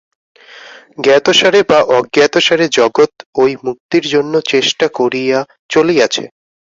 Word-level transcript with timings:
জ্ঞাতসারে 0.97 1.59
বা 1.69 1.79
অজ্ঞাতসারে 1.97 2.65
জগৎ 2.77 3.11
ঐ 3.35 3.45
মুক্তির 3.65 4.05
জন্য 4.13 4.33
চেষ্টা 4.51 4.85
করিয়া 4.97 5.39
চলিয়াছে। 5.69 6.23